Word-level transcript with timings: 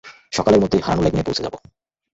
সকালের 0.33 0.61
মধ্যেই 0.63 0.83
হারানো 0.85 1.01
লেগুনে 1.03 1.27
পৌছে 1.27 1.45
যাব। 1.45 1.55